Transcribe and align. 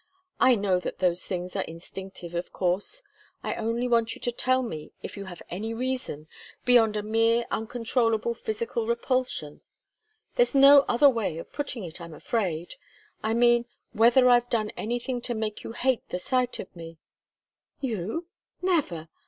I 0.39 0.55
know 0.55 0.79
that 0.79 0.97
those 0.97 1.27
things 1.27 1.55
are 1.55 1.61
instinctive, 1.65 2.33
of 2.33 2.51
course. 2.51 3.03
I 3.43 3.53
only 3.53 3.87
want 3.87 4.15
you 4.15 4.21
to 4.21 4.31
tell 4.31 4.63
me 4.63 4.93
if 5.03 5.15
you 5.15 5.25
have 5.25 5.43
any 5.51 5.75
reason 5.75 6.27
beyond 6.65 6.97
a 6.97 7.03
mere 7.03 7.45
uncontrollable 7.51 8.33
physical 8.33 8.87
repulsion. 8.87 9.61
There's 10.33 10.55
no 10.55 10.85
other 10.89 11.07
way 11.07 11.37
of 11.37 11.53
putting 11.53 11.83
it, 11.83 12.01
I'm 12.01 12.15
afraid. 12.15 12.73
I 13.21 13.35
mean, 13.35 13.65
whether 13.93 14.27
I've 14.27 14.45
ever 14.45 14.49
done 14.49 14.69
anything 14.71 15.21
to 15.21 15.35
make 15.35 15.63
you 15.63 15.73
hate 15.73 16.09
the 16.09 16.17
sight 16.17 16.57
of 16.57 16.75
me" 16.75 16.97
"You? 17.79 18.25
Never. 18.59 19.07